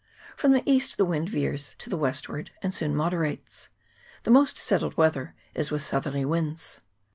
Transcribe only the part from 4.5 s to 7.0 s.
settled weather is with southerly winds.